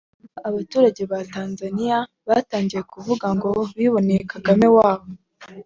nibwo 0.23 0.39
abaturage 0.49 1.01
ba 1.11 1.19
Tanzania 1.35 1.97
batangiye 2.29 2.81
kuvuga 2.91 3.27
ngo 3.35 3.49
biboneye 3.77 4.21
Kagame 4.31 4.67
wabo 4.77 5.07